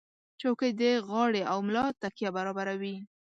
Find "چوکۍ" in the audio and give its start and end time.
0.41-0.71